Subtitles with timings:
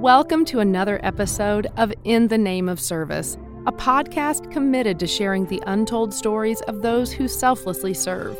[0.00, 5.44] Welcome to another episode of In the Name of Service, a podcast committed to sharing
[5.44, 8.34] the untold stories of those who selflessly serve.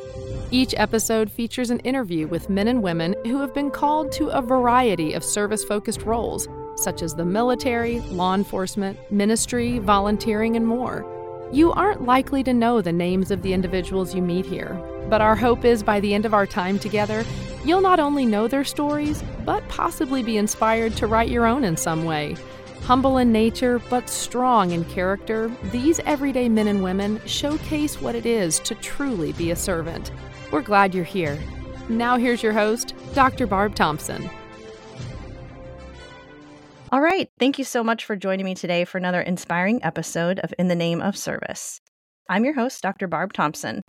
[0.51, 4.41] Each episode features an interview with men and women who have been called to a
[4.41, 11.05] variety of service focused roles, such as the military, law enforcement, ministry, volunteering, and more.
[11.53, 14.81] You aren't likely to know the names of the individuals you meet here,
[15.11, 17.23] but our hope is by the end of our time together,
[17.65, 21.77] you'll not only know their stories, but possibly be inspired to write your own in
[21.77, 22.37] some way.
[22.83, 28.27] Humble in nature, but strong in character, these everyday men and women showcase what it
[28.27, 30.11] is to truly be a servant.
[30.51, 31.39] We're glad you're here.
[31.89, 33.47] Now, here's your host, Dr.
[33.47, 34.29] Barb Thompson.
[36.93, 37.31] All right.
[37.39, 40.75] Thank you so much for joining me today for another inspiring episode of In the
[40.75, 41.81] Name of Service.
[42.29, 43.07] I'm your host, Dr.
[43.07, 43.83] Barb Thompson.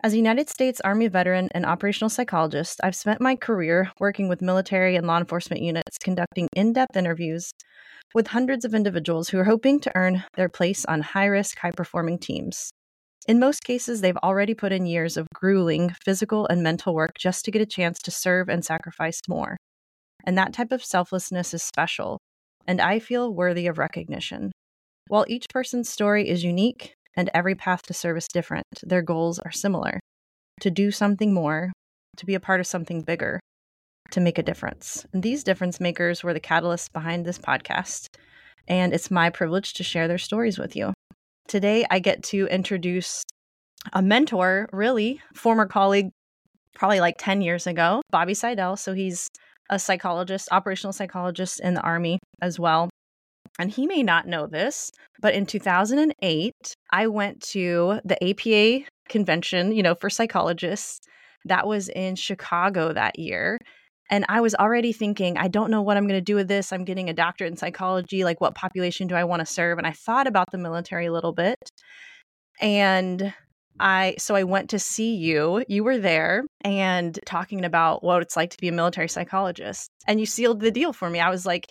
[0.00, 4.40] As a United States Army veteran and operational psychologist, I've spent my career working with
[4.40, 7.50] military and law enforcement units conducting in depth interviews
[8.14, 11.72] with hundreds of individuals who are hoping to earn their place on high risk, high
[11.72, 12.70] performing teams.
[13.26, 17.44] In most cases, they've already put in years of grueling physical and mental work just
[17.44, 19.56] to get a chance to serve and sacrifice more.
[20.24, 22.18] And that type of selflessness is special
[22.68, 24.52] and I feel worthy of recognition.
[25.08, 29.50] While each person's story is unique and every path to service different, their goals are
[29.50, 29.98] similar
[30.60, 31.72] to do something more,
[32.16, 33.40] to be a part of something bigger,
[34.12, 35.04] to make a difference.
[35.12, 38.06] And these difference makers were the catalysts behind this podcast,
[38.68, 40.94] and it's my privilege to share their stories with you.
[41.48, 43.24] Today, I get to introduce
[43.92, 46.10] a mentor, really, former colleague,
[46.76, 48.76] probably like 10 years ago, Bobby Sidell.
[48.76, 49.26] So he's
[49.70, 52.90] a psychologist, operational psychologist in the Army as well.
[53.58, 56.54] And he may not know this, but in 2008,
[56.90, 61.00] I went to the APA convention, you know, for psychologists.
[61.44, 63.58] That was in Chicago that year.
[64.10, 66.72] And I was already thinking, I don't know what I'm going to do with this.
[66.72, 68.24] I'm getting a doctorate in psychology.
[68.24, 69.78] Like, what population do I want to serve?
[69.78, 71.58] And I thought about the military a little bit.
[72.60, 73.34] And
[73.80, 75.64] I so I went to see you.
[75.68, 79.90] You were there and talking about what it's like to be a military psychologist.
[80.06, 81.20] And you sealed the deal for me.
[81.20, 81.66] I was like,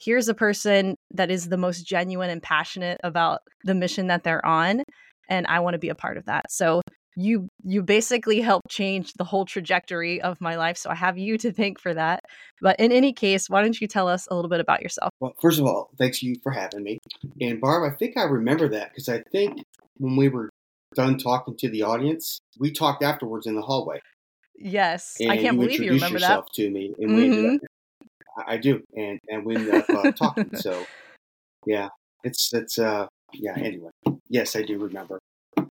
[0.00, 4.44] here's a person that is the most genuine and passionate about the mission that they're
[4.44, 4.82] on
[5.28, 6.50] and I want to be a part of that.
[6.50, 6.80] So
[7.16, 11.38] you you basically helped change the whole trajectory of my life so i have you
[11.38, 12.20] to thank for that
[12.60, 15.32] but in any case why don't you tell us a little bit about yourself well
[15.40, 16.98] first of all thanks you for having me
[17.40, 19.62] and barb i think i remember that because i think
[19.96, 20.50] when we were
[20.96, 24.00] done talking to the audience, we talked afterwards in the hallway.
[24.58, 26.62] Yes, I can't you believe you remember yourself that.
[26.62, 27.32] to me, and we mm-hmm.
[27.32, 27.70] ended up,
[28.46, 30.50] I do, and and we ended up uh, talking.
[30.56, 30.84] So,
[31.66, 31.88] yeah,
[32.24, 33.56] it's it's uh yeah.
[33.56, 33.90] Anyway,
[34.28, 35.18] yes, I do remember.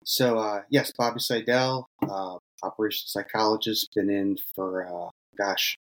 [0.04, 5.78] So uh, yes, Bobby Sidell, uh, operations psychologist, been in for uh, gosh,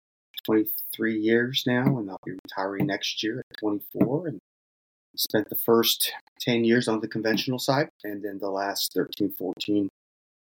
[0.44, 4.28] 23 years now, and I'll be retiring next year at 24.
[4.28, 4.38] And
[5.16, 9.88] spent the first 10 years on the conventional side and then the last 13, 14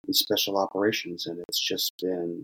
[0.07, 1.27] in special operations.
[1.27, 2.43] And it's just been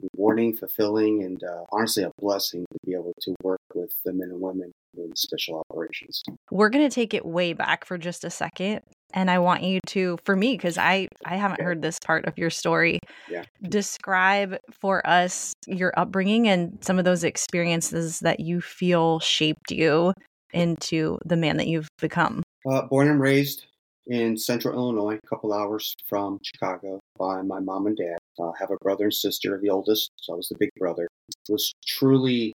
[0.00, 4.30] rewarding, fulfilling, and uh, honestly a blessing to be able to work with the men
[4.30, 6.22] and women in special operations.
[6.50, 8.80] We're going to take it way back for just a second.
[9.14, 12.38] And I want you to, for me, because I, I haven't heard this part of
[12.38, 12.98] your story,
[13.28, 13.44] yeah.
[13.68, 20.14] describe for us your upbringing and some of those experiences that you feel shaped you
[20.54, 22.42] into the man that you've become?
[22.70, 23.66] Uh, born and raised
[24.06, 28.18] in central Illinois, a couple hours from Chicago, by my mom and dad.
[28.38, 31.06] Uh, have a brother and sister, the oldest, so I was the big brother.
[31.48, 32.52] Was truly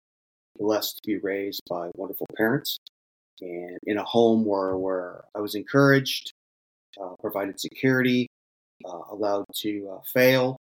[0.57, 2.79] blessed to be raised by wonderful parents
[3.41, 6.33] and in a home where, where I was encouraged,
[7.01, 8.27] uh, provided security,
[8.85, 10.57] uh, allowed to uh, fail,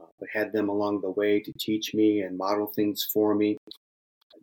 [0.00, 3.56] uh, but had them along the way to teach me and model things for me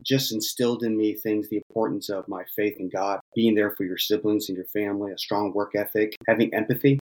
[0.02, 3.84] just instilled in me things the importance of my faith in God, being there for
[3.84, 6.98] your siblings and your family, a strong work ethic, having empathy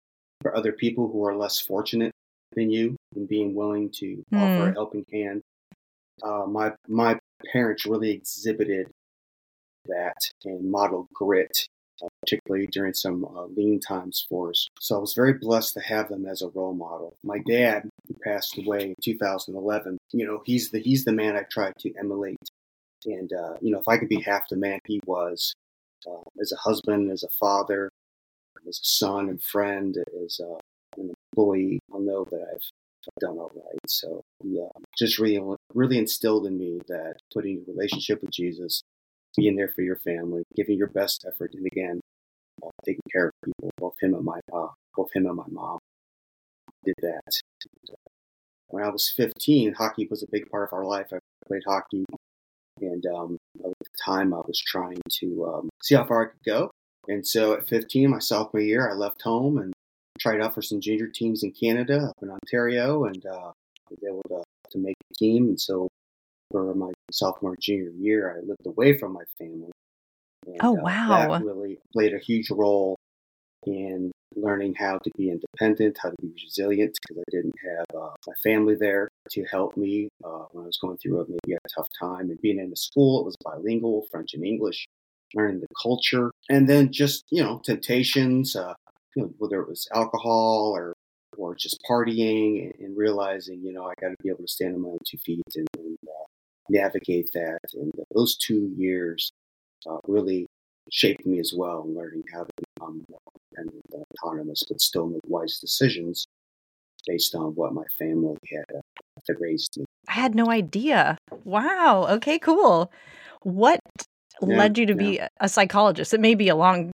[0.42, 2.12] for other people who are less fortunate
[2.54, 4.38] than you, and being willing to mm.
[4.38, 4.74] offer a hmm.
[4.74, 5.42] helping hand.
[6.22, 7.18] Uh, my my
[7.52, 8.88] parents really exhibited
[9.86, 11.68] that and modeled grit,
[12.04, 14.68] uh, particularly during some uh, lean times for us.
[14.80, 17.16] So I was very blessed to have them as a role model.
[17.24, 21.44] My dad, who passed away in 2011, you know, he's the he's the man I
[21.50, 22.38] tried to emulate
[23.06, 25.54] and, uh, you know, if I could be half the man he was
[26.08, 27.90] uh, as a husband, as a father,
[28.68, 30.58] as a son and friend, as uh,
[30.98, 32.70] an employee, I'll know that I've,
[33.20, 33.80] done all right.
[33.88, 38.82] So he uh, just really, really instilled in me that putting a relationship with Jesus,
[39.38, 42.02] being there for your family, giving your best effort, and again,
[42.64, 45.80] uh, taking care of people, both him and my uh, both him and my mom
[46.84, 47.22] did that.
[47.88, 47.96] And,
[48.70, 51.08] when I was 15, hockey was a big part of our life.
[51.12, 51.18] I
[51.48, 52.06] played hockey
[52.80, 56.44] And um, at the time, I was trying to um, see how far I could
[56.46, 56.72] go.
[57.08, 59.74] And so at 15, my sophomore year, I left home and
[60.20, 63.52] tried out for some junior teams in Canada, up in Ontario, and uh,
[63.90, 65.50] was able to, to make the team.
[65.50, 65.90] And so
[66.52, 69.72] for my sophomore junior year, I lived away from my family.
[70.46, 71.28] And, oh uh, wow!
[71.32, 72.98] that really played a huge role
[73.66, 78.10] in learning how to be independent, how to be resilient, because I didn't have uh,
[78.26, 81.70] my family there to help me uh, when I was going through a, maybe a
[81.76, 82.30] tough time.
[82.30, 84.88] And being in the school, it was bilingual, French and English,
[85.34, 88.74] learning the culture, and then just you know temptations, uh,
[89.16, 90.94] you know, whether it was alcohol or
[91.38, 94.76] or just partying, and, and realizing you know I got to be able to stand
[94.76, 96.26] on my own two feet and, and uh,
[96.70, 97.60] navigate that.
[97.74, 99.32] And those two years
[99.90, 100.48] uh, really
[100.92, 103.04] shaped me as well, learning how to become
[103.52, 106.26] independent and autonomous, but still make wise decisions
[107.08, 108.82] based on what my family had, uh,
[109.28, 109.86] had raised me.
[110.08, 111.18] I had no idea.
[111.44, 112.08] Wow.
[112.10, 112.92] Okay, cool.
[113.44, 113.80] What
[114.42, 114.98] Yeah, led you to yeah.
[114.98, 116.14] be a psychologist?
[116.14, 116.92] It may be a long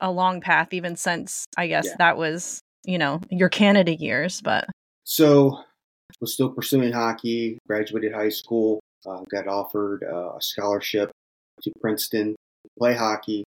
[0.00, 1.96] a long path even since I guess Yeah.
[1.98, 4.66] that was, you know, your Canada years, but
[5.04, 5.60] So,
[6.20, 7.58] was still pursuing hockey.
[7.68, 8.80] Graduated high school.
[9.06, 11.10] Uh, got offered uh, a scholarship
[11.62, 13.44] to Princeton to play hockey,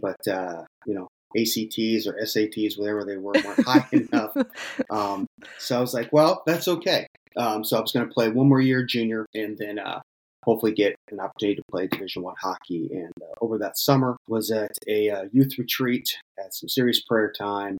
[0.00, 4.34] but uh, you know ACTs or SATs, whatever they were, weren't high enough.
[4.90, 5.26] Um,
[5.58, 7.06] so I was like, well, that's okay.
[7.36, 10.00] Um, so I was going to play one more year junior, and then uh,
[10.44, 12.88] hopefully get an opportunity to play Division One hockey.
[12.92, 17.32] And uh, over that summer, was at a uh, youth retreat, had some serious prayer
[17.32, 17.78] time,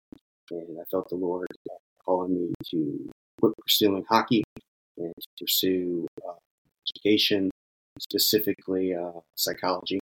[0.50, 1.74] and I felt the Lord uh,
[2.04, 4.44] calling me to quit pursuing hockey
[4.96, 6.34] and to pursue uh,
[6.88, 7.50] education,
[7.98, 10.00] specifically uh, psychology.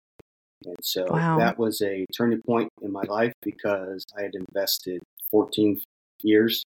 [0.65, 1.39] And so Wow.
[1.39, 5.81] that was a turning point in my life because I had invested 14
[6.23, 6.63] years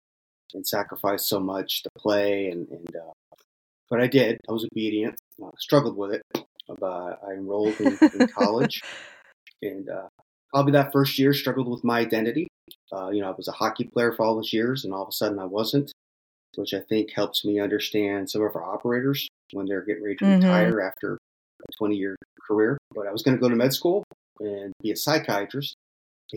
[0.54, 2.48] and sacrificed so much to play.
[2.48, 3.12] And, and uh,
[3.92, 4.38] but I did.
[4.48, 5.16] I was obedient.
[5.40, 6.22] Uh, struggled with it,
[6.66, 8.80] but I enrolled in, in college,
[9.60, 10.08] and uh,
[10.48, 12.48] probably that first year struggled with my identity.
[12.90, 15.08] Uh, you know, I was a hockey player for all those years, and all of
[15.08, 15.92] a sudden I wasn't,
[16.56, 20.24] which I think helps me understand some of our operators when they're getting ready to
[20.24, 20.42] Mhm.
[20.42, 21.18] retire after
[21.60, 22.16] a 20 year
[22.48, 22.78] career.
[22.94, 24.04] But I was going to go to med school
[24.40, 25.74] and be a psychiatrist.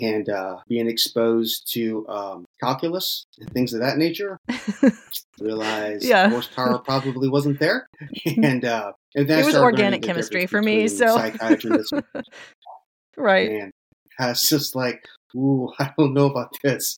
[0.01, 4.37] And uh, being exposed to um, calculus and things of that nature,
[5.39, 6.29] realized Yeah.
[6.29, 7.87] horsepower probably wasn't there.
[8.25, 11.71] And, uh, and then it was organic chemistry for me, so psychiatry
[13.17, 13.49] right.
[13.49, 13.71] and
[14.19, 15.01] I was just like,
[15.35, 16.97] ooh, I don't know about this.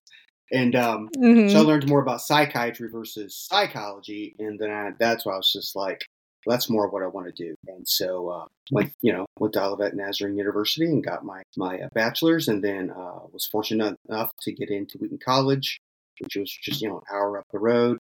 [0.51, 1.51] And um, Mhm.
[1.51, 5.51] so I learned more about psychiatry versus psychology, and then I, that's why I was
[5.51, 6.05] just like,
[6.47, 7.55] well, that's more what I want to do.
[7.67, 11.77] And so uh, went, you know, went to Olivet Nazarene University and got my my
[11.79, 15.77] uh, bachelor's, and then uh, was fortunate enough to get into Wheaton College,
[16.21, 17.97] which was just you know an hour up the road,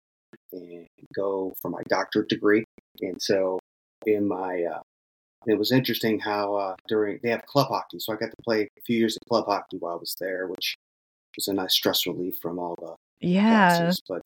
[0.52, 2.62] and go for my doctorate degree.
[3.00, 3.58] And so
[4.06, 4.82] in my uh,
[5.46, 8.68] it was interesting how uh, during they have club hockey, so I got to play
[8.78, 10.76] a few years of club hockey while I was there, which
[11.36, 13.76] was a nice stress relief from all the yeah.
[13.76, 14.00] classes.
[14.08, 14.22] But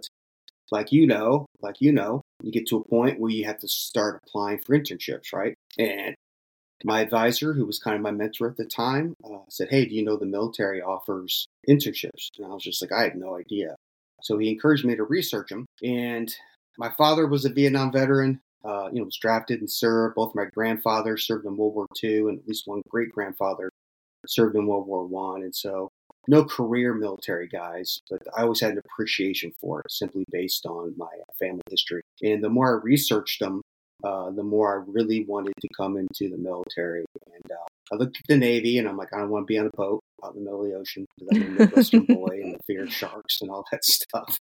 [0.71, 3.69] like you know, like you know, you get to a point where you have to
[3.69, 5.55] start applying for internships, right?
[5.79, 6.15] And
[6.85, 9.95] my advisor, who was kind of my mentor at the time, uh, said, "Hey, do
[9.95, 13.77] you know the military offers internships?" And I was just like, "I had no idea."
[14.23, 15.67] So he encouraged me to research them.
[15.83, 16.35] And
[16.79, 18.41] my father was a Vietnam veteran.
[18.63, 20.15] Uh, you know, was drafted and served.
[20.17, 23.71] Both my grandfathers served in World War II, and at least one great grandfather
[24.27, 25.43] served in World War One.
[25.43, 25.89] And so,
[26.31, 30.95] no career military guys, but I always had an appreciation for it, simply based on
[30.97, 31.09] my
[31.41, 32.03] family history.
[32.23, 33.63] And the more I researched them,
[34.05, 37.05] uh, the more I really wanted to come into the military.
[37.27, 39.59] And uh, I looked at the Navy, and I'm like, I don't want to be
[39.59, 42.41] on a boat out in the middle of the ocean because I'm a Midwestern boy
[42.45, 44.39] and the fear of sharks and all that stuff.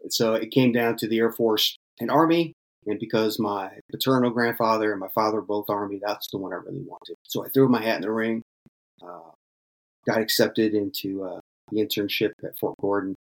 [0.00, 2.54] And so it came down to the Air Force and Army.
[2.86, 6.56] And because my paternal grandfather and my father were both Army, that's the one I
[6.56, 7.16] really wanted.
[7.24, 8.42] So I threw my hat in the ring,
[9.04, 9.30] uh,
[10.06, 11.40] got accepted into uh,
[11.70, 13.14] the internship at Fort Gordon,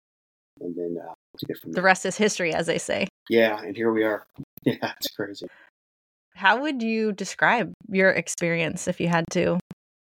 [0.62, 1.83] and then uh, took it from The there.
[1.83, 3.07] rest is history, as they say.
[3.29, 4.24] Yeah, and here we are.
[4.65, 5.48] Yeah, it's crazy.
[6.36, 9.57] How would you describe your experience if you had to,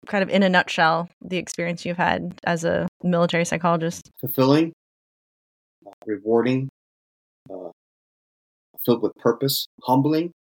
[0.07, 4.03] kind of in a nutshell, the experience you've had as a military psychologist?
[4.21, 4.73] Fulfilling,
[5.87, 6.69] uh, rewarding,
[7.51, 7.71] uh,
[8.85, 10.31] filled with purpose, humbling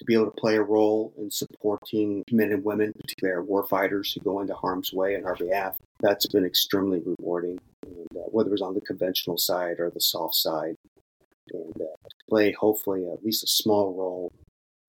[0.00, 3.62] to be able to play a role in supporting men and women, particularly our war
[3.66, 5.76] fighters who go into harm's way on our behalf.
[6.00, 10.00] That's been extremely rewarding, and, uh, whether it was on the conventional side or the
[10.00, 10.76] SOF side,
[11.52, 14.32] and uh, to play hopefully at least a small role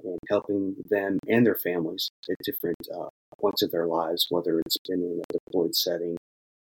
[0.04, 4.78] in helping them and their families at different uh, points of their lives, whether it's
[4.88, 6.16] been in a deployed setting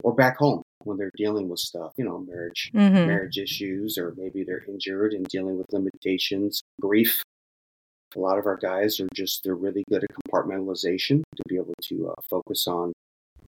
[0.03, 3.07] or back home when they're dealing with stuff, you know, marriage Mm-hmm.
[3.07, 7.23] marriage issues, or maybe they're injured and dealing with limitations, grief,
[8.15, 11.75] A lot of our guys are just, they're really good at compartmentalization to be able
[11.85, 12.93] to uh, focus on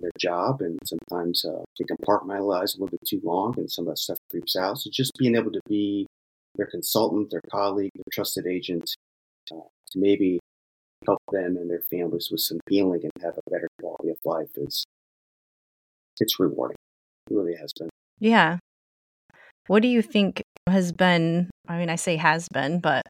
[0.00, 0.60] their job.
[0.60, 4.18] And sometimes uh, they compartmentalize a little bit too long and some of that stuff
[4.30, 4.78] creeps out.
[4.78, 6.06] So just being able to be
[6.56, 8.94] their consultant, their colleague, their trusted agent
[9.52, 10.40] uh, to maybe
[11.06, 14.50] help them and their families with some healing and have a better quality of life
[14.56, 14.84] is
[16.20, 16.76] it's rewarding.
[17.30, 17.90] It really has been.
[18.20, 18.58] Yeah.
[19.66, 23.02] What do you think has been, I mean, I say has been, but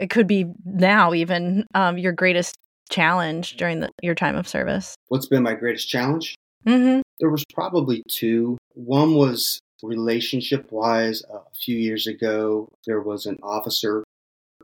[0.00, 2.56] it could be now even um, your greatest
[2.90, 4.94] challenge during the, your time of service?
[5.08, 6.34] What's been my greatest challenge?
[6.66, 7.00] Mm-hmm.
[7.20, 8.58] There was probably two.
[8.74, 11.22] One was relationship wise.
[11.32, 14.04] Uh, a few years ago, there was an officer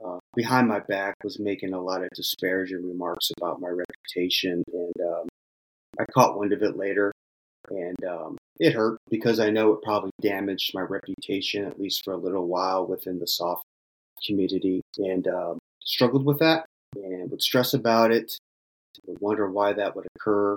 [0.04, 5.06] uh, behind my back was making a lot of disparaging remarks about my reputation, and
[5.06, 5.28] um,
[5.98, 7.12] I caught wind of it later,
[7.70, 12.14] and um, it hurt because I know it probably damaged my reputation at least for
[12.14, 13.60] a little while within the SOF
[14.26, 18.38] community, and um, struggled with that and would stress about it,
[19.06, 20.56] would wonder why that would occur,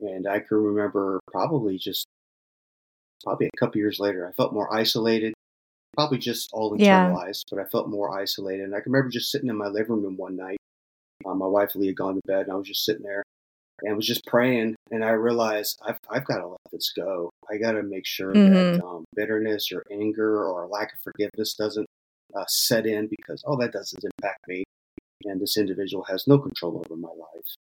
[0.00, 2.06] and I can remember probably just
[3.24, 5.34] probably a couple years later, I felt more isolated
[5.98, 7.56] probably just all internalized, yeah.
[7.56, 8.62] but I felt more isolated.
[8.62, 10.58] And I can remember just sitting in my living room one night.
[11.26, 13.24] Uh, my wife Lee had gone to bed, and I was just sitting there
[13.82, 14.76] and was just praying.
[14.92, 17.30] And I realized I've I've got to let this go.
[17.50, 18.54] I got to make sure mm-hmm.
[18.54, 21.86] that um, bitterness or anger or lack of forgiveness doesn't
[22.36, 24.64] uh, set in because all that does is impact me,
[25.24, 27.54] and this individual has no control over my life.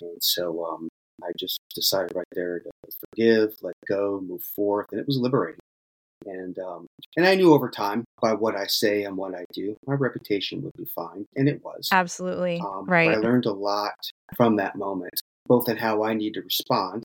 [0.00, 0.88] And so um,
[1.22, 2.70] I just decided right there to
[3.10, 5.60] forgive, let go, move forth, and it was liberating.
[6.24, 9.76] And um, and I knew over time by what I say and what I do,
[9.86, 13.10] my reputation would be fine, and it was absolutely um, right.
[13.10, 13.94] I learned a lot
[14.34, 15.14] from that moment,
[15.46, 17.04] both in how I need to respond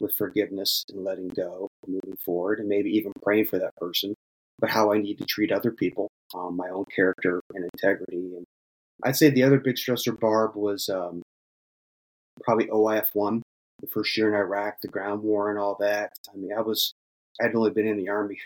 [0.00, 4.14] with forgiveness and letting go, moving forward, and maybe even praying for that person,
[4.60, 8.34] but how I need to treat other people, um, my own character and integrity.
[8.36, 8.44] And
[9.04, 11.22] I'd say the other big stressor, Barb, was um,
[12.42, 13.42] probably OIF one,
[13.80, 16.12] the first year in Iraq, the ground war, and all that.
[16.32, 16.92] I mean, I was
[17.40, 18.38] I'd only been in the army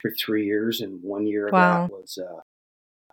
[0.00, 1.86] for three years, and one year of wow.
[1.86, 2.40] that was uh,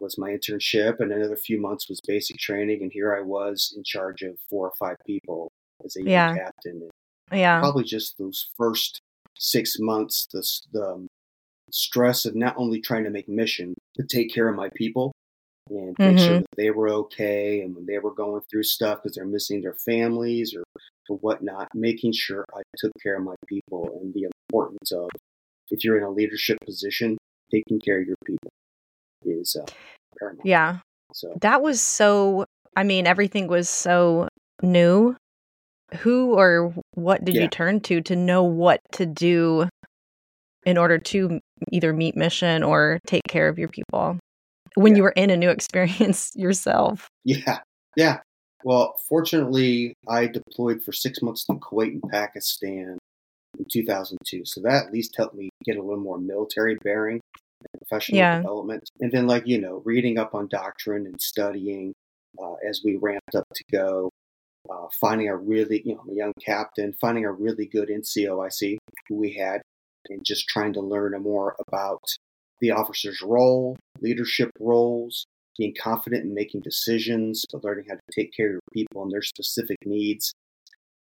[0.02, 2.82] was my internship, and another few months was basic training.
[2.82, 5.52] And here I was in charge of four or five people
[5.86, 6.36] as a yeah.
[6.36, 6.82] captain.
[7.32, 9.02] And yeah, probably just those first
[9.38, 11.08] six months, the the um,
[11.72, 15.12] stress of not only trying to make mission, but take care of my people
[15.70, 16.18] and make mm-hmm.
[16.18, 19.62] sure that they were okay, and when they were going through stuff because they're missing
[19.62, 20.64] their families or
[21.10, 25.10] or whatnot, making sure I took care of my people and the importance of
[25.72, 27.18] if you're in a leadership position,
[27.52, 28.50] taking care of your people
[29.24, 29.66] is uh,
[30.20, 30.46] paramount.
[30.46, 30.78] Yeah.
[31.14, 32.46] So that was so.
[32.76, 34.28] I mean, everything was so
[34.62, 35.16] new.
[36.00, 37.42] Who or what did yeah.
[37.42, 39.68] you turn to to know what to do
[40.66, 41.40] in order to
[41.72, 44.18] either meet mission or take care of your people
[44.76, 44.98] when yeah.
[44.98, 47.08] you were in a new experience yourself?
[47.24, 47.60] Yeah.
[47.96, 48.20] Yeah.
[48.64, 52.98] Well, fortunately, I deployed for six months to Kuwait and Pakistan
[53.58, 54.44] in 2002.
[54.46, 57.22] So that at least helped me get a little more military bearing
[57.74, 58.38] and professional yeah.
[58.38, 58.84] development.
[59.00, 61.94] And then, like, you know, reading up on doctrine and studying
[62.42, 64.10] uh, as we ramped up to go,
[64.70, 69.16] uh, finding a really, you know, a young captain, finding a really good NCOIC who
[69.16, 69.62] we had,
[70.10, 72.04] and just trying to learn more about
[72.60, 75.26] the officer's role, leadership roles,
[75.58, 79.22] being confident in making decisions, but learning how to take care of people and their
[79.22, 80.34] specific needs.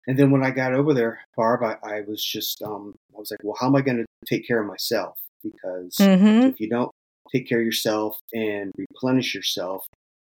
[0.07, 3.31] And then when I got over there, Barb, I, I was just, um, I was
[3.31, 5.17] like, well, how am I going to take care of myself?
[5.43, 6.47] Because mm-hmm.
[6.47, 6.91] if you don't
[7.31, 9.85] take care of yourself and replenish yourself,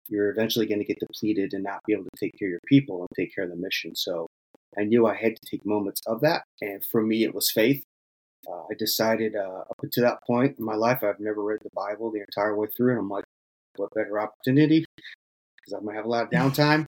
[0.10, 2.60] you're eventually going to get depleted and not be able to take care of your
[2.68, 3.96] people and take care of the mission.
[3.96, 4.28] So
[4.78, 6.44] I knew I had to take moments of that.
[6.62, 7.84] And for me, it was faith.
[8.50, 11.70] Uh, I decided uh, up to that point in my life, I've never read the
[11.76, 12.92] Bible the entire way through.
[12.92, 13.26] And I'm like,
[13.76, 14.86] what better opportunity?
[14.96, 16.86] Because I'm going to have a lot of downtime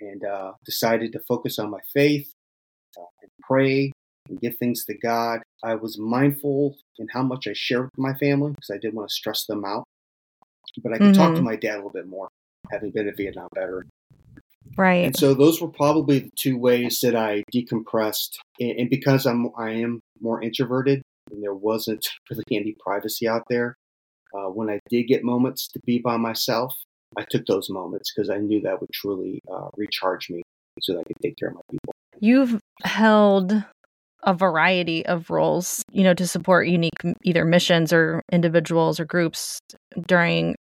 [0.00, 2.32] and uh, decided to focus on my faith
[2.98, 3.92] uh, and pray
[4.28, 5.40] and give things to God.
[5.62, 9.08] I was mindful in how much I shared with my family because I didn't want
[9.08, 9.84] to stress them out.
[10.82, 11.20] But I could mm-hmm.
[11.20, 11.44] talk to mm-hmm.
[11.44, 12.28] my dad a little bit more,
[12.70, 13.88] having been a Vietnam veteran.
[14.76, 15.04] Right.
[15.04, 18.36] And so those were probably the two ways that I decompressed.
[18.58, 23.42] And, and because I'm I am more introverted and there wasn't really any privacy out
[23.48, 23.76] there,
[24.34, 26.74] uh, when I did get moments to be by myself,
[27.16, 30.42] I took those moments because I knew that would truly uh, recharge me
[30.80, 31.92] so that I could take care of my people.
[32.20, 33.62] You've held
[34.24, 36.92] a variety of roles, you know, to support unique
[37.24, 39.58] either missions or individuals or groups
[40.06, 40.54] during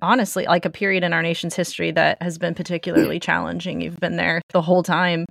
[0.00, 3.80] honestly like a period in our nation's history that has been particularly challenging.
[3.80, 5.26] You've been there the whole time.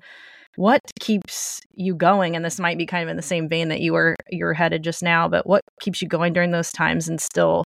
[0.58, 2.36] What keeps you going?
[2.36, 4.84] And this might be kind of in the same vein that you were you're headed
[4.84, 7.64] just now, but what keeps you going during those times and still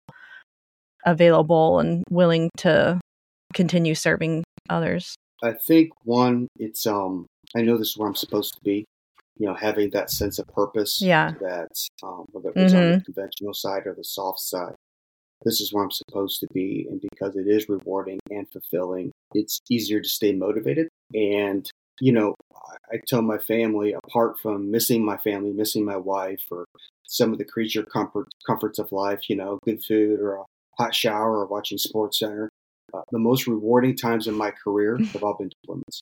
[1.06, 3.00] available and willing to
[3.54, 5.14] continue serving others?
[5.42, 8.84] I think one, it's um, I know this is where I'm supposed to be.
[9.38, 11.00] You know, having that sense of purpose.
[11.00, 11.32] Yeah.
[11.40, 11.68] That
[12.02, 12.98] um, whether it was on Mm-hmm.
[12.98, 14.74] the conventional side or the SOF side,
[15.44, 19.60] this is where I'm supposed to be, and because it is rewarding and fulfilling, it's
[19.70, 20.88] easier to stay motivated.
[21.14, 21.70] And
[22.02, 22.34] you know,
[22.92, 26.64] I, tell my family, apart from missing my family, missing my wife, or
[27.04, 30.44] some of the creature comfort comforts of life, you know, good food or a
[30.78, 32.48] hot shower or watching Sports Center.
[32.92, 36.00] Uh, the most rewarding times in my career have all been deployments.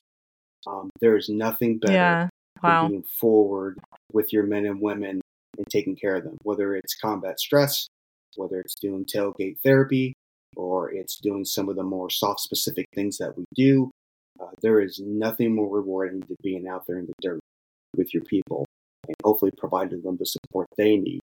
[0.67, 2.29] Um, there is nothing better Yeah.
[2.63, 3.77] than being forward
[4.11, 5.21] with your men and women
[5.57, 7.87] and taking care of them, whether it's combat stress,
[8.35, 10.13] whether it's doing tailgate therapy,
[10.55, 13.91] or it's doing some of the more SOF specific things that we do.
[14.41, 17.39] Uh, there is nothing more rewarding than being out there in the dirt
[17.95, 18.65] with your people
[19.07, 21.19] and hopefully providing them the support they need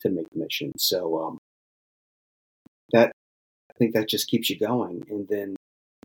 [0.00, 0.72] to make the mission.
[0.78, 1.38] So um,
[2.92, 3.12] that
[3.70, 5.56] I think that just keeps you going, and then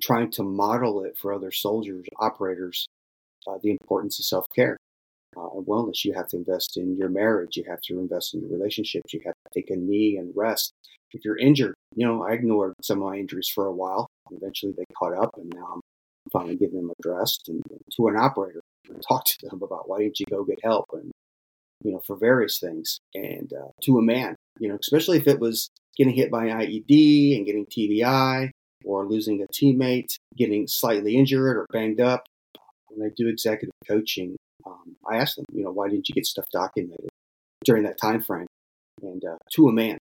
[0.02, 2.86] trying to model it for other soldiers, operators,
[3.48, 4.78] uh, the importance of self care
[5.36, 6.06] uh, and wellness.
[6.06, 7.58] You have to invest in your marriage.
[7.58, 9.14] You have to invest in your relationships.
[9.14, 10.72] You have to take a knee and rest.
[11.12, 14.08] If you're injured, you know, I ignored some of my injuries for a while.
[14.32, 15.82] Eventually, they caught up, and now I'm
[16.32, 17.62] finally giving them addressed and
[17.96, 21.12] to an operator and talk to them about why didn't you go get help and
[21.84, 23.00] you know for various things.
[23.14, 26.60] And uh, to a man you know especially if it was getting hit by an
[26.60, 28.52] IED and getting TBI
[28.86, 32.26] or losing a teammate getting slightly injured or banged up
[32.90, 36.26] when I do executive coaching um, I ask them you know why didn't you get
[36.26, 37.10] stuff documented
[37.66, 38.48] during that time frame
[39.02, 39.98] and uh, to a man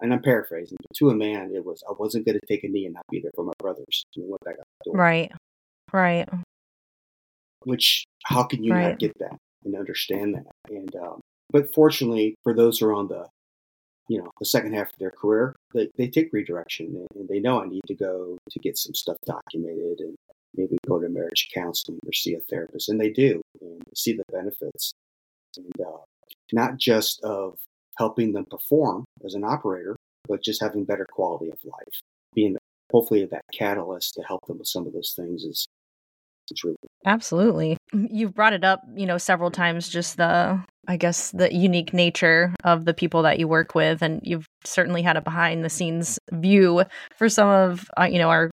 [0.00, 2.68] and I'm paraphrasing but to a man it was I wasn't going to take a
[2.68, 4.04] knee and not be there for my brothers.
[4.16, 5.32] And went back out Right.
[5.94, 6.28] Right.
[7.64, 8.88] which how can you Right.
[8.90, 11.20] not get that and understand that and um,
[11.50, 13.26] but fortunately for those who are on the
[14.08, 17.38] you know the second half of their career they, they take redirection and, and they
[17.38, 20.16] know i need to go to get some stuff documented and
[20.56, 24.24] maybe go to marriage counseling or see a therapist and they do and see the
[24.32, 24.92] benefits
[25.56, 26.02] and uh,
[26.52, 27.56] not just of
[27.98, 29.94] helping them perform as an operator
[30.28, 32.00] but just having better quality of life
[32.34, 32.56] being
[32.90, 35.66] hopefully that catalyst to help them with some of those things is
[36.64, 36.76] really
[37.06, 37.76] Absolutely.
[37.92, 42.54] You've brought it up, you know, several times just the I guess the unique nature
[42.62, 46.18] of the people that you work with and you've certainly had a behind the scenes
[46.30, 46.84] view
[47.16, 48.50] for some of uh, you know our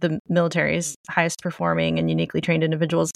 [0.00, 3.10] the military's highest performing and uniquely trained individuals.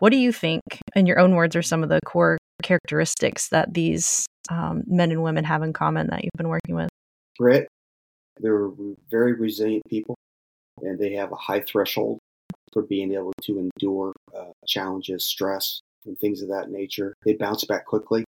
[0.00, 0.62] What do you think
[0.96, 5.22] in your own words are some of the core characteristics that these um, men and
[5.22, 6.88] women have in common that you've been working with?
[7.38, 7.68] grit.
[8.38, 8.70] They're
[9.10, 10.16] very resilient people,
[10.82, 12.18] and they have a high threshold
[12.72, 17.14] for being able to endure uh, challenges, stress, and things of that nature.
[17.24, 18.24] They bounce back quickly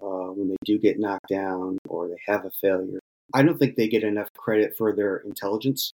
[0.00, 3.00] uh, when they do get knocked down or they have a failure.
[3.34, 5.92] I don't think they get enough credit for their intelligence.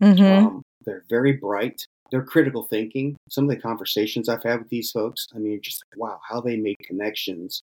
[0.00, 0.46] Mm-hmm.
[0.46, 1.84] Um, they're very bright.
[2.10, 3.16] They're critical thinking.
[3.28, 6.40] Some of the conversations I've had with these folks, I mean, just like, wow, how
[6.40, 7.62] they make connections,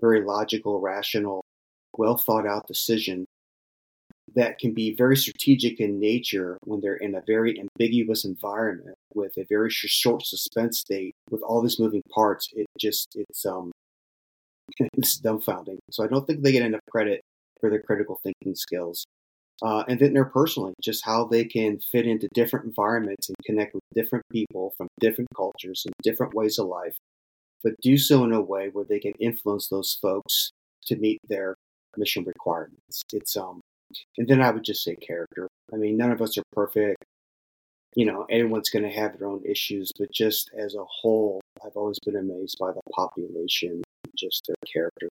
[0.00, 1.42] very logical, rational,
[1.96, 3.26] well thought out decision
[4.36, 9.32] that can be very strategic in nature when they're in a very ambiguous environment with
[9.36, 12.48] a very short suspense state with all these moving parts.
[12.54, 13.72] It just, it's, um,
[14.94, 15.78] it's dumbfounding.
[15.90, 17.22] So I don't think they get enough credit
[17.60, 19.06] for their critical thinking skills
[19.62, 23.82] uh, and then interpersonally, just how they can fit into different environments and connect with
[23.94, 26.96] different people from different cultures and different ways of life,
[27.64, 30.50] but do so in a way where they can influence those folks
[30.84, 31.54] to meet their
[31.96, 33.02] mission requirements.
[33.12, 33.60] It's um,
[34.18, 35.48] and then I would just say character.
[35.72, 37.02] I mean, none of us are perfect.
[37.94, 41.76] You know, everyone's going to have their own issues, but just as a whole, I've
[41.76, 43.82] always been amazed by the population,
[44.16, 45.08] just their character,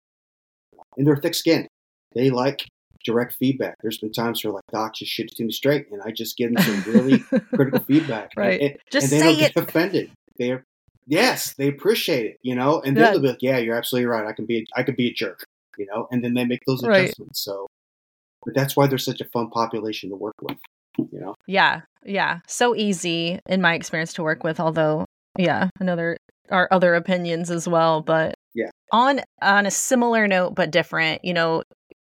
[0.96, 1.66] and they're thick-skinned.
[2.14, 2.66] They like
[3.04, 3.74] direct feedback.
[3.82, 6.36] There's been times where like, Doc, just shoot it to me straight, and I just
[6.36, 8.30] give them some really critical feedback.
[8.36, 8.60] Right.
[8.60, 9.54] And, Just and they don't it.
[9.54, 10.10] get offended.
[10.36, 10.62] They're
[11.06, 13.10] yes, they appreciate it, you know, and then Yeah.
[13.12, 14.26] they'll be like, Yeah, you're absolutely right.
[14.26, 15.42] I can be I could be a jerk,
[15.78, 17.00] you know, and then they make those Right.
[17.00, 17.42] adjustments.
[17.42, 17.66] So
[18.44, 20.56] but that's why they're such a fun population to work with.
[20.98, 21.34] You know?
[21.46, 22.40] Yeah, yeah.
[22.46, 25.04] So easy in my experience to work with, although
[25.38, 26.16] yeah, I know there
[26.50, 28.70] are other opinions as well, but Yeah.
[28.92, 31.62] On on a similar note but different, you know,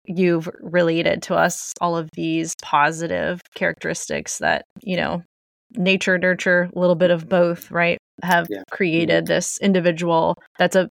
[0.05, 5.21] you've related to us all of these positive characteristics that, you know,
[5.75, 7.99] nature nurture, a little bit of both, right?
[8.23, 8.63] Have Yeah.
[8.71, 10.89] created this individual that's a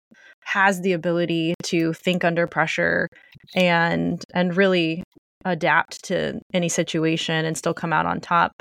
[0.47, 3.09] has the ability to think under pressure
[3.55, 5.03] and and really
[5.45, 8.53] adapt to any situation and still come out on top.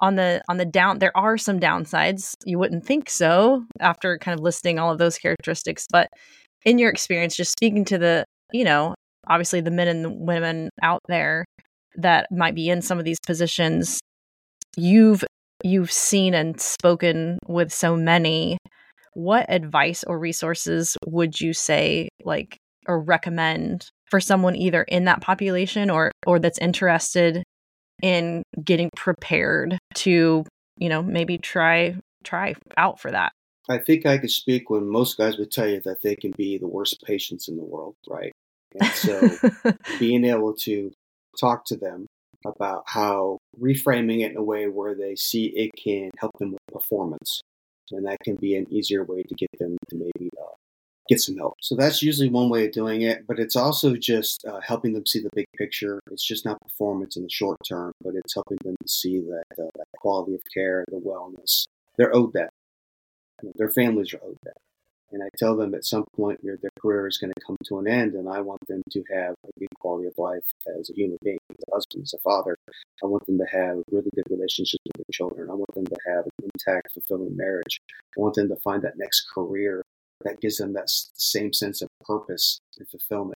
[0.00, 2.34] On the on the down there are some downsides.
[2.44, 6.08] You wouldn't think so after kind of listing all of those characteristics but
[6.64, 8.94] in your experience just speaking to the you know
[9.26, 11.44] obviously the men and the women out there
[11.96, 14.00] that might be in some of these positions
[14.76, 15.24] you've
[15.64, 18.58] you've seen and spoken with so many.
[19.14, 25.20] What advice or resources would you say like or recommend for someone either in that
[25.20, 27.42] population or or that's interested
[28.02, 30.44] in getting prepared to
[30.76, 31.94] you know maybe try
[32.24, 33.32] try out for that
[33.68, 36.58] i think i could speak when most guys would tell you that they can be
[36.58, 38.32] the worst patients in the world right
[38.80, 39.30] and so
[39.98, 40.92] being able to
[41.38, 42.06] talk to them
[42.46, 46.60] about how reframing it in a way where they see it can help them with
[46.72, 47.40] performance.
[47.90, 50.47] And that can be an easier way to get them to maybe uh,
[51.08, 51.54] get some help.
[51.60, 55.06] So that's usually one way of doing it, but it's also just uh, helping them
[55.06, 56.00] see the big picture.
[56.10, 59.70] It's just not performance in the short term, but it's helping them see that, uh,
[59.76, 61.66] that quality of care, the wellness.
[61.96, 62.50] They're owed that.
[63.42, 64.56] You know, their families are owed that.
[65.10, 67.78] And I tell them at some point their, their career is going to come to
[67.78, 70.44] an end, and I want them to have a good quality of life
[70.78, 72.58] as a human being, as a husband, as a father.
[73.02, 75.48] I want them to have really good relationships with their children.
[75.48, 77.80] I want them to have an intact, fulfilling marriage.
[77.90, 79.82] I want them to find that next career
[80.24, 83.36] that gives them that same sense of purpose and fulfillment.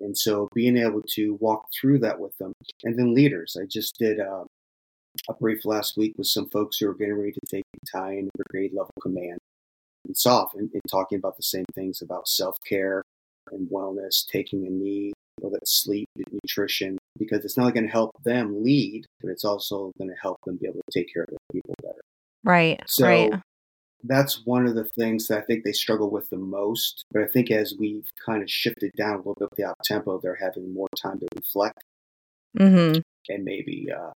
[0.00, 2.52] And so being able to walk through that with them.
[2.84, 3.56] And then leaders.
[3.60, 4.44] I just did uh,
[5.28, 8.44] a brief last week with some folks who are getting ready to take battalion and
[8.50, 9.38] brigade level command
[10.06, 13.02] and SOF and, and talking about the same things about self care
[13.52, 17.92] and wellness, taking a knee, whether it's sleep, nutrition, because it's not only going to
[17.92, 21.22] help them lead, but it's also going to help them be able to take care
[21.22, 22.00] of their people better.
[22.44, 22.80] Right.
[22.86, 23.32] So right.
[24.04, 27.04] That's one of the things that I think they struggle with the most.
[27.12, 30.18] But I think as we've kind of shifted down a little bit with the tempo,
[30.18, 31.84] they're having more time to reflect
[32.58, 33.00] mm-hmm.
[33.28, 34.10] and maybe uh,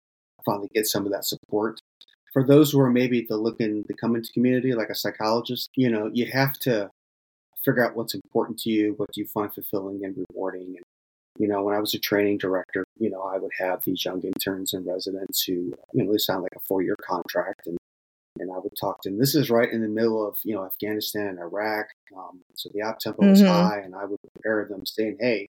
[0.45, 1.79] finally get some of that support
[2.33, 5.89] for those who are maybe the looking to come into community like a psychologist, you
[5.89, 6.89] know, you have to
[7.63, 10.65] figure out what's important to you, what do you find fulfilling and rewarding.
[10.65, 10.83] And,
[11.37, 14.21] you know, when I was a training director, you know, I would have these young
[14.21, 15.53] interns and residents who,
[15.93, 17.77] you know, they sound like a four year contract and
[18.39, 19.19] and I would talk to them.
[19.19, 21.87] This is right in the middle of, you know, Afghanistan and Iraq.
[22.15, 23.51] Um, so the op tempo was mm-hmm.
[23.51, 25.47] high, and I would prepare them saying, hey,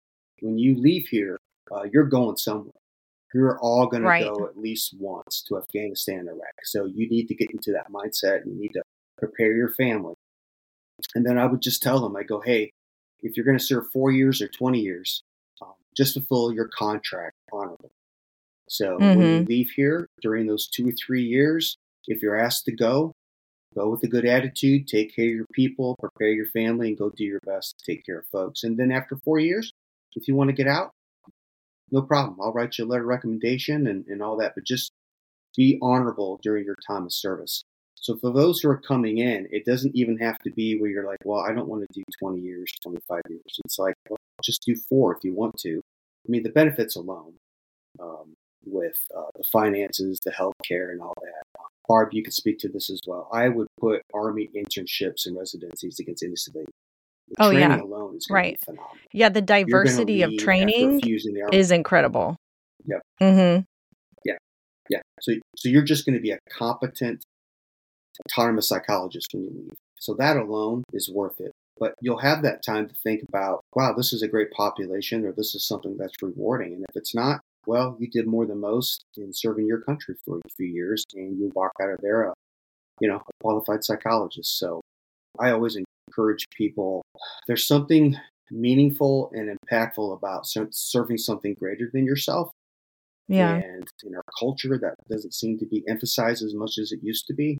[0.41, 1.39] when you leave here,
[1.73, 2.73] uh, you're going somewhere
[3.37, 4.25] you're all going right.
[4.25, 6.55] to go at least once to Afghanistan and Iraq.
[6.65, 8.83] So you need to get into that mindset and you need to
[9.19, 10.15] prepare your family.
[11.15, 12.71] And then I would just tell them, I go, hey,
[13.21, 15.23] if you're going to serve four years or 20 years,
[15.61, 17.91] um, just fulfill your contract honorably.
[18.69, 19.05] So mm-hmm.
[19.05, 19.51] when you mm-hmm.
[19.51, 23.13] leave here during those two or three years, if you're asked to go,
[23.75, 27.11] go with a good attitude, take care of your people, prepare your family, and go
[27.11, 28.65] do your best to take care of folks.
[28.65, 29.73] And then after four years,
[30.15, 30.91] if you want to get out,
[31.91, 32.39] no problem.
[32.41, 34.93] I'll write you a letter of recommendation and, and all that, but just
[35.57, 37.63] be honorable during your time of service.
[37.95, 41.07] So for those who are coming in, it doesn't even have to be where you're
[41.07, 43.61] like, well, I don't want to do 20 years, 25 years.
[43.65, 45.79] It's like, well, just do four if you want to.
[45.79, 47.35] I mean, the benefits alone
[48.01, 51.36] um, with uh, the finances, the health care, and all that.
[51.89, 53.29] Barb, you could speak to this as well.
[53.33, 56.71] I would put Army internships and residencies against any civilian
[57.29, 58.59] the oh yeah, alone is right.
[59.13, 61.01] Yeah, the diversity of training
[61.53, 62.37] is incredible.
[62.87, 63.03] Yep.
[63.21, 63.63] Mm-hmm.
[64.25, 64.37] Yeah,
[64.89, 65.01] yeah.
[65.21, 67.25] So, so you're just going to be a competent,
[68.27, 69.73] autonomous psychologist when you leave.
[69.99, 71.53] So that alone is worth it.
[71.79, 75.33] But you'll have that time to think about, wow, this is a great population, or
[75.33, 76.75] this is something that's rewarding.
[76.75, 80.39] And if it's not, well, you did more than most in serving your country for
[80.39, 82.35] a few years, and you walk out of there, a,
[83.01, 84.59] you know, a qualified psychologist.
[84.59, 84.81] So
[85.39, 85.77] I always
[86.09, 87.03] encourage people.
[87.47, 88.17] There's something
[88.51, 92.51] meaningful and impactful about serving something greater than yourself.
[93.29, 93.57] Yeah.
[93.57, 97.27] And in our culture, that doesn't seem to be emphasized as much as it used
[97.27, 97.59] to be.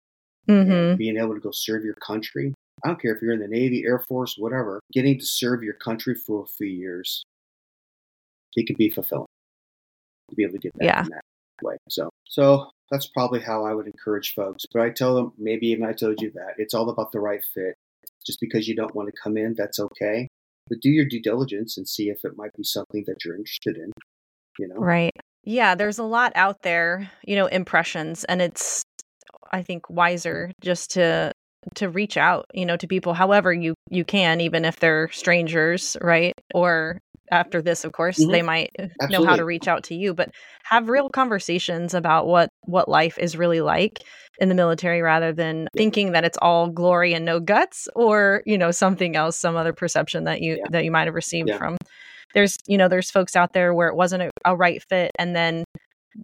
[0.49, 0.97] Mm-hmm.
[0.97, 2.55] Being able to go serve your country.
[2.85, 5.75] I don't care if you're in the Navy, Air Force, whatever, getting to serve your
[5.75, 7.25] country for a few years,
[8.55, 9.27] it could be fulfilling
[10.31, 11.03] to be able to get that yeah.
[11.03, 11.23] in that
[11.63, 11.77] way.
[11.89, 14.65] So, so that's probably how I would encourage folks.
[14.73, 17.45] But I tell them, maybe even I told you that it's all about the right
[17.55, 17.75] fit.
[18.27, 20.27] Just because you don't want to come in, that's okay.
[20.69, 23.77] But do your due diligence and see if it might be something that you're interested
[23.77, 23.93] in.
[24.59, 24.77] You know?
[24.77, 25.13] Right.
[25.45, 28.83] Yeah, there's a lot out there, you know, impressions, and it's
[29.53, 31.33] I think wiser just to
[31.77, 35.97] to reach out, you know, to people however you you can, even if they're strangers,
[36.01, 36.35] right?
[36.53, 36.99] Or
[37.31, 38.33] after this of course mm-hmm.
[38.33, 39.09] they might Absolutely.
[39.17, 40.31] know how to reach out to you but
[40.65, 44.01] have real conversations about what what life is really like
[44.39, 45.69] in the military rather than yeah.
[45.75, 49.73] thinking that it's all glory and no guts or you know something else some other
[49.73, 50.65] perception that you yeah.
[50.71, 51.59] that you might have received yeah.
[51.59, 51.77] from
[52.35, 55.35] there's you know there's folks out there where it wasn't a, a, right fit and
[55.35, 55.65] then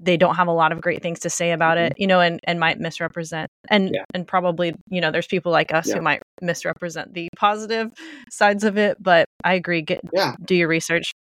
[0.01, 1.87] they don't have a lot of great things to say about mm-hmm.
[1.87, 5.73] it you know and and might misrepresent and and probably you know there's people like
[5.73, 7.91] us who might misrepresent the positive
[8.31, 10.35] sides of it but i agree get yeah.
[10.45, 11.13] do your research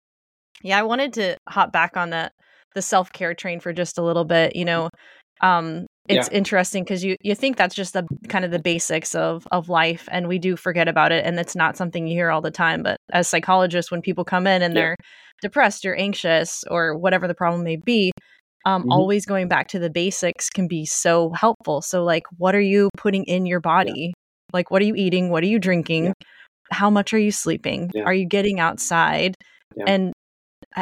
[0.63, 2.33] yeah i wanted to hop back on that
[2.75, 4.89] the self-care train for just a little bit you know
[5.41, 6.37] Um, it's yeah.
[6.37, 10.09] interesting because you you think that's just the kind of the basics of of life,
[10.11, 12.83] and we do forget about it, and it's not something you hear all the time.
[12.83, 14.81] But as psychologists, when people come in and yeah.
[14.81, 14.97] they're
[15.41, 18.13] depressed or anxious or whatever the problem may be,
[18.64, 18.92] um, mm-hmm.
[18.92, 21.83] always going back to the basics can be so helpful.
[21.83, 23.92] So, like, what are you putting in your body?
[24.09, 24.12] Yeah.
[24.53, 25.31] Like, what are you eating?
[25.31, 26.12] What are you drinking?
[26.70, 27.90] How much are you sleeping?
[28.05, 29.35] Are you getting outside?
[29.87, 30.12] And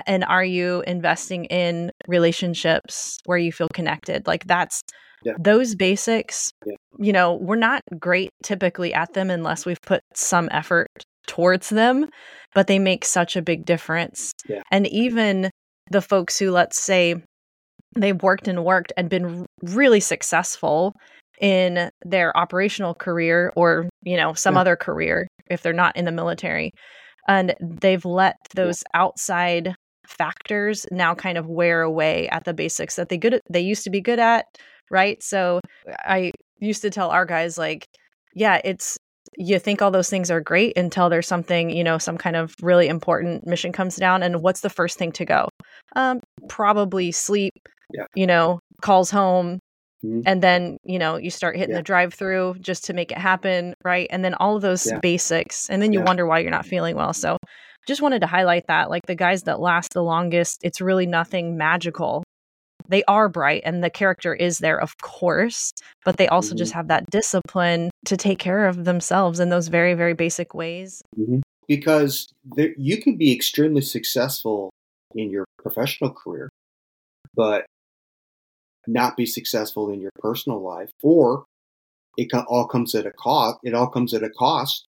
[0.06, 4.82] and are you investing in relationships where you feel connected like that's
[5.24, 5.32] yeah.
[5.38, 6.74] those basics yeah.
[6.98, 10.88] you know we're not great typically at them unless we've put some effort
[11.26, 12.08] towards them
[12.54, 14.62] but they make such a big difference yeah.
[14.70, 15.50] and even
[15.90, 17.14] the folks who let's say
[17.96, 20.94] they've worked and worked and been really successful
[21.40, 26.12] in their operational career or you know some other career if they're not in the
[26.12, 26.72] military.
[27.29, 29.74] And they've let those outside
[30.07, 33.90] factors now kind of wear away at the basics that they good they used to
[33.90, 34.46] be good at
[34.90, 35.22] right?
[35.22, 35.61] So
[36.07, 37.87] i used to tell our guys like
[38.35, 38.96] yeah it's
[39.37, 42.55] you think all those things are great until there's something you know some kind of
[42.62, 45.48] really important mission comes down and what's the first thing to go?
[45.96, 47.53] Um probably sleep
[47.92, 48.07] yeah.
[48.14, 49.59] you know calls home
[50.05, 50.20] Mm-hmm.
[50.27, 51.79] And then, you know, you start hitting yeah.
[51.79, 53.74] the drive through just to make it happen.
[53.85, 54.07] Right.
[54.11, 54.98] And then all of those yeah.
[55.01, 55.68] basics.
[55.68, 57.12] And then you wonder why you're not feeling well.
[57.12, 57.37] So
[57.87, 58.90] just wanted to highlight that.
[58.90, 62.22] Like the guys that last the longest, it's really nothing magical.
[62.87, 65.72] They are bright and the character is there, of course,
[66.05, 66.59] but they also mm-hmm.
[66.59, 71.03] just have that discipline to take care of themselves in those very, very basic ways.
[71.18, 71.40] Mm-hmm.
[71.66, 74.70] Because there, you can be extremely successful
[75.14, 76.48] in your professional career,
[77.35, 77.66] but
[78.88, 81.44] not be successful in your personal life, or
[82.16, 83.59] it all comes at a cost.
[83.62, 84.87] It all comes at a cost.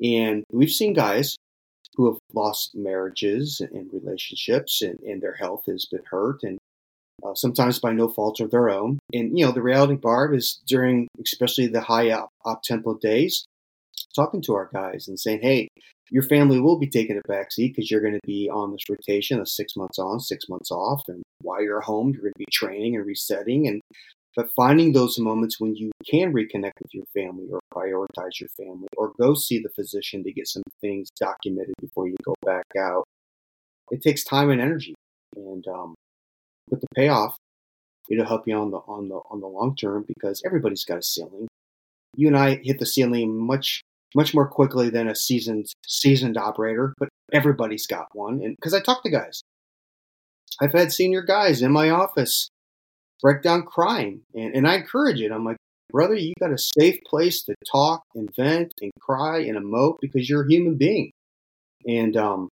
[0.00, 1.36] And we've seen guys
[1.96, 6.58] who have lost marriages and relationships, and, and their health has been hurt, and
[7.26, 9.00] uh, sometimes by no fault of their own.
[9.12, 13.44] And you know, the reality, Barb, is during especially the high up, up tempo days,
[14.14, 15.68] talking to our guys and saying, "Hey,
[16.10, 19.40] your family will be taking a backseat because you're going to be on this rotation
[19.40, 22.46] of six months on, six months off, and while you're home, you're going to be
[22.52, 23.66] training and resetting.
[23.68, 23.80] And
[24.36, 28.86] but finding those moments when you can reconnect with your family or prioritize your family
[28.96, 33.02] or go see the physician to get some things documented before you go back out,
[33.90, 34.94] it takes time and energy.
[35.34, 35.94] And um,
[36.70, 37.36] with the payoff,
[38.08, 41.02] it'll help you on the on the on the long term because everybody's got a
[41.02, 41.48] ceiling.
[42.16, 43.82] You and I hit the ceiling much
[44.14, 48.42] much more quickly than a seasoned seasoned operator, but everybody's got one.
[48.42, 49.42] And because I talk to guys,
[50.60, 52.48] I've had senior guys in my office
[53.22, 55.32] break down crying, and, and I encourage it.
[55.32, 55.56] I'm like,
[55.90, 60.28] brother, you got a safe place to talk and vent and cry and emote because
[60.28, 61.12] you're a human being,
[61.86, 62.48] and um,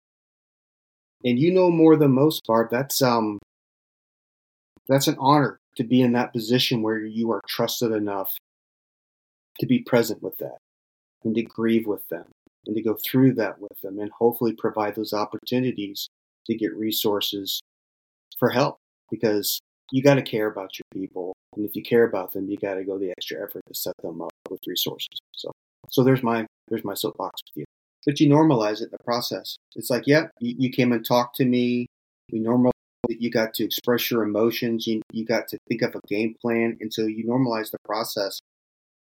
[1.24, 2.68] and you know more than most, Barb.
[2.70, 3.38] That's um,
[4.88, 8.36] that's an honor to be in that position where you are trusted enough
[9.60, 10.58] to be present with that
[11.24, 12.24] and to grieve with them
[12.66, 16.08] and to go through that with them and hopefully provide those opportunities
[16.46, 17.60] to get resources
[18.38, 18.76] for help
[19.10, 19.60] because
[19.92, 22.74] you got to care about your people and if you care about them you got
[22.74, 25.50] to go the extra effort to set them up with resources so.
[25.90, 27.64] So there's my there's my soapbox with you.
[28.04, 29.56] But you normalize it in the process.
[29.74, 31.86] It's like yeah you, you came and talked to me.
[32.32, 32.72] We normalize
[33.08, 34.86] you got to express your emotions.
[34.86, 38.40] You, you got to think of a game plan and so you normalize the process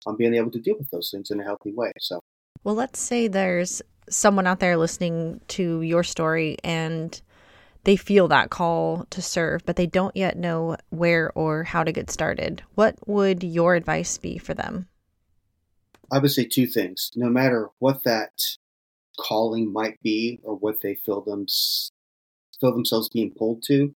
[0.06, 2.20] on being able to deal with those things in a healthy way so.
[2.64, 7.20] Well let's say there's someone out there listening to your story and
[7.86, 11.92] they feel that call to serve, but they don't yet know where or how to
[11.92, 12.60] get started.
[12.74, 14.88] What would your advice be for them?
[16.10, 17.12] I would say two things.
[17.14, 18.32] No matter what that
[19.20, 21.46] calling might be or what they feel them
[22.60, 23.94] feel themselves being pulled to,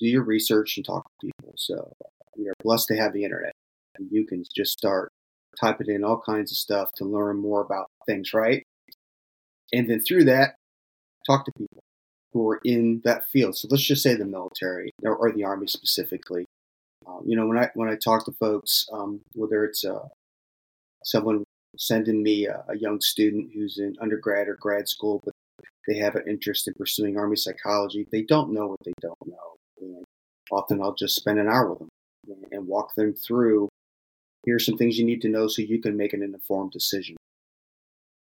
[0.00, 1.54] do your research and talk to people.
[1.56, 1.92] So
[2.36, 3.52] we are blessed to have the internet.
[3.98, 5.12] And you can just start
[5.60, 8.64] typing in all kinds of stuff to learn more about things, right?
[9.72, 10.56] And then through that,
[11.24, 11.84] talk to people
[12.32, 13.56] who are in that field.
[13.56, 16.46] So let's just say the military or, or the army specifically.
[17.06, 20.08] Um, you know, when I when I talk to folks, um, whether it's uh,
[21.04, 21.44] someone
[21.76, 25.32] sending me a, a, young student who's in undergrad or grad school, but
[25.88, 29.56] they have an interest in pursuing army psychology, they don't know what they don't know.
[29.80, 30.04] And
[30.50, 31.88] often I'll just spend an hour with them
[32.52, 33.68] and walk them through.
[34.44, 37.16] Here's some things you need to know so you can make an informed decision.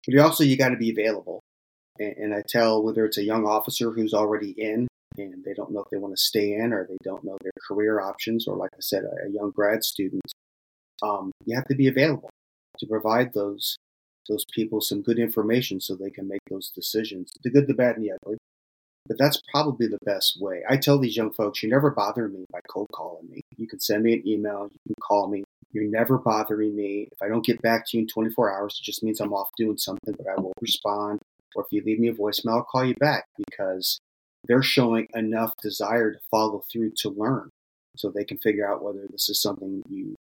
[0.06, 1.40] But also, you got to be available
[1.98, 5.80] and, I tell whether it's a young officer who's already in and they don't know
[5.80, 8.70] if they want to stay in or they don't know their career options, or like
[8.74, 10.22] I said, a, a young grad student,
[11.02, 12.30] um, you have to be available
[12.78, 13.76] to provide those
[14.28, 17.96] those people some good information so they can make those decisions, the good, the bad,
[17.96, 18.38] and the ugly.
[19.08, 20.62] But that's probably the best way.
[20.68, 23.40] I tell these young folks, you never bother me by cold calling me.
[23.56, 25.42] You can send me an email, you can call me.
[25.72, 27.08] You're never bothering me.
[27.10, 29.48] If I don't get back to you in 24 hours, it just means I'm off
[29.56, 31.18] doing something, but I will respond.
[31.54, 34.00] Or if you leave me a voicemail, I'll call you back because
[34.46, 37.50] they're showing enough desire to follow through to learn
[37.96, 40.14] so they can figure out whether this is something you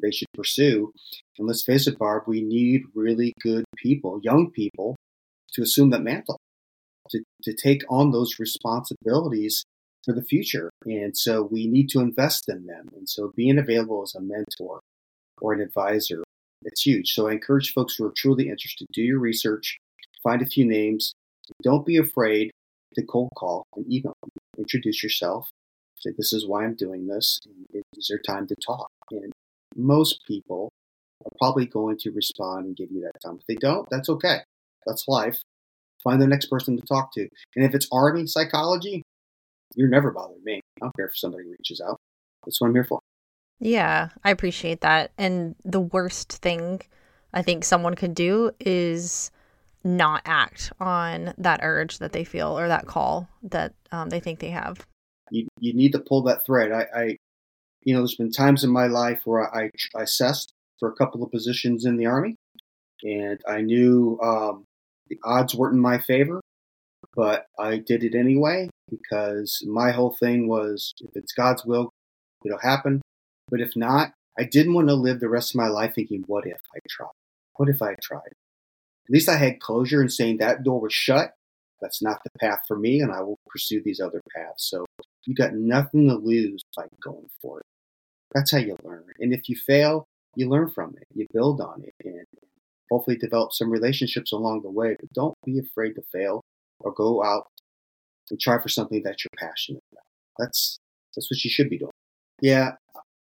[0.00, 0.92] they should pursue.
[1.38, 4.96] And let's face it, Barb, we need really good people, young people,
[5.54, 6.38] to assume that mantle,
[7.10, 9.64] to, to take on those responsibilities
[10.04, 10.70] for the future.
[10.84, 12.88] And so we need to invest in them.
[12.96, 14.80] And so being available as a mentor
[15.40, 16.22] or an advisor,
[16.62, 17.12] it's huge.
[17.14, 19.78] So I encourage folks who are truly interested, do your research,
[20.22, 21.12] find a few names.
[21.62, 22.50] Don't be afraid
[22.94, 24.14] to cold call and email.
[24.58, 25.50] Introduce yourself.
[25.96, 27.40] Say, this is why I'm doing this.
[27.96, 28.88] Is there time to talk?
[29.10, 29.32] And
[29.76, 30.70] most people
[31.24, 33.38] are probably going to respond and give you that time.
[33.40, 34.38] If they don't, that's okay.
[34.86, 35.40] That's life.
[36.04, 37.28] Find the next person to talk to.
[37.56, 39.02] And if it's Army psychology,
[39.74, 40.60] you're never bothering me.
[40.80, 41.96] I don't care if somebody reaches out.
[42.44, 43.00] That's what I'm here for.
[43.58, 45.10] Yeah, I appreciate that.
[45.18, 46.82] And the worst thing
[47.34, 49.32] I think someone could do is
[49.88, 54.38] not act on that urge that they feel or that call that um, they think
[54.38, 54.86] they have.
[55.30, 56.72] You, you need to pull that thread.
[56.72, 57.16] I, I,
[57.82, 61.22] you know, there's been times in my life where I, I assessed for a couple
[61.22, 62.36] of positions in the Army,
[63.02, 64.64] and I knew um,
[65.08, 66.40] the odds weren't in my favor,
[67.14, 71.90] but I did it anyway because my whole thing was if it's God's will,
[72.44, 73.02] it'll happen.
[73.50, 76.46] But if not, I didn't want to live the rest of my life thinking, what
[76.46, 77.08] if I tried?
[77.56, 78.32] What if I tried?
[79.08, 81.32] At least I had closure in saying that door was shut.
[81.80, 84.68] That's not the path for me, and I will pursue these other paths.
[84.68, 84.84] So
[85.24, 87.66] you got nothing to lose by going for it.
[88.34, 89.04] That's how you learn.
[89.18, 91.06] And if you fail, you learn from it.
[91.14, 92.26] You build on it and
[92.90, 94.96] hopefully develop some relationships along the way.
[94.98, 96.42] But don't be afraid to fail
[96.80, 97.46] or go out
[98.30, 100.04] and try for something that you're passionate about.
[100.38, 100.78] That's
[101.14, 101.90] that's what you should be doing.
[102.40, 102.72] Yeah,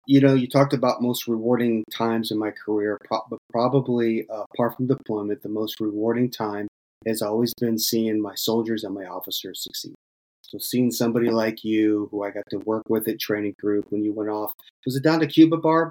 [0.06, 4.76] you know, you talked about most rewarding times in my career, but probably uh, apart
[4.76, 6.68] from deployment, the most rewarding time
[7.06, 9.96] has always been seeing my soldiers and my officers succeed.
[10.42, 14.04] So seeing somebody like you, who I got to work with at training group when
[14.04, 14.54] you went off,
[14.86, 15.90] was it down to Cuba, Barb?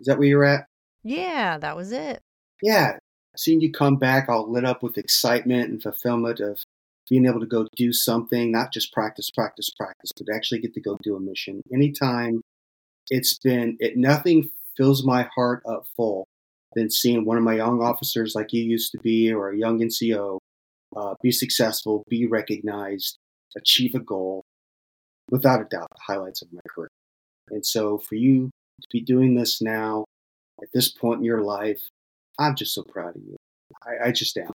[0.00, 0.66] Is that where you're at?
[1.02, 2.20] Yeah, that was it.
[2.62, 2.98] Yeah,
[3.36, 6.58] seeing you come back all lit up with excitement and fulfillment of
[7.08, 10.80] being able to go do something, not just practice, practice, practice, but actually get to
[10.80, 11.60] go do a mission.
[11.72, 12.40] Anytime
[13.10, 16.26] it's been, it nothing fills my heart up full
[16.74, 19.78] than seeing one of my young officers like you used to be, or a young
[19.80, 20.38] NCO,
[20.96, 23.16] uh, be successful, be recognized,
[23.56, 24.42] achieve a goal.
[25.30, 26.88] Without a doubt, the highlights of my career.
[27.50, 30.04] And so for you to be doing this now,
[30.62, 31.88] at this point in your life,
[32.38, 33.36] I'm just so proud of you.
[33.84, 34.50] I, I just am.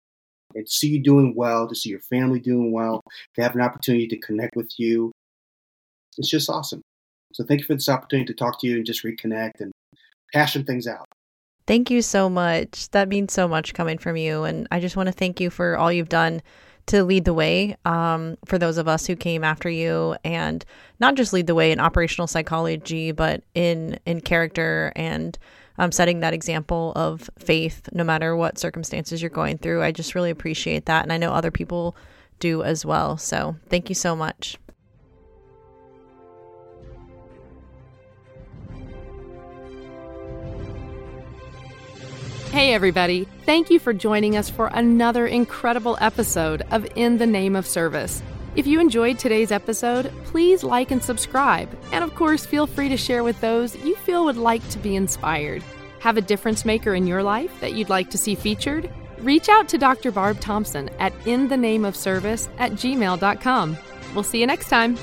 [0.55, 3.01] And to see you doing well, to see your family doing well,
[3.35, 5.11] to have an opportunity to connect with you,
[6.17, 6.81] it's just awesome.
[7.33, 9.71] So thank you for this opportunity to talk to you and just reconnect and
[10.33, 11.05] passion things out.
[11.67, 12.89] Thank you so much.
[12.91, 14.43] That means so much coming from you.
[14.43, 16.41] And I just want to thank you for all you've done
[16.87, 20.65] to lead the way um, for those of us who came after you and
[20.99, 25.37] not just lead the way in operational psychology, but in, in character and
[25.77, 29.83] um, setting that example of faith no matter what circumstances you're going through.
[29.83, 31.03] I just really appreciate that.
[31.03, 31.95] And I know other people
[32.39, 33.17] do as well.
[33.17, 34.57] So thank you so much.
[42.51, 43.27] Hey, everybody.
[43.45, 48.23] Thank you for joining us for another incredible episode of In the Name of Service.
[48.55, 51.69] If you enjoyed today's episode, please like and subscribe.
[51.91, 54.95] And of course, feel free to share with those you feel would like to be
[54.95, 55.63] inspired.
[55.99, 58.89] Have a difference maker in your life that you'd like to see featured?
[59.19, 60.11] Reach out to Dr.
[60.11, 63.77] Barb Thompson at inthenameofservice at gmail.com.
[64.15, 64.97] We'll see you next time.